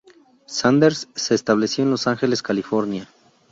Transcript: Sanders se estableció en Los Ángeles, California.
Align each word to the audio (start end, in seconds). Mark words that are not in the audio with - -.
Sanders 0.47 1.09
se 1.15 1.35
estableció 1.35 1.83
en 1.83 1.91
Los 1.91 2.07
Ángeles, 2.07 2.41
California. 2.41 3.07